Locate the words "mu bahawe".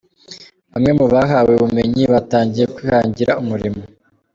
0.99-1.51